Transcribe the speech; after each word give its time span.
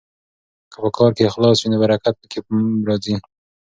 که 0.71 0.77
په 0.83 0.89
کار 0.97 1.11
کې 1.15 1.27
اخلاص 1.29 1.57
وي 1.59 1.67
نو 1.71 1.77
برکت 1.83 2.13
پکې 2.21 2.39
راځي. 2.87 3.15